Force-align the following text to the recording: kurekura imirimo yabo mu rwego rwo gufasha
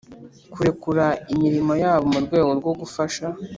kurekura 0.53 1.05
imirimo 1.33 1.73
yabo 1.83 2.05
mu 2.13 2.19
rwego 2.25 2.51
rwo 2.59 2.71
gufasha 2.79 3.25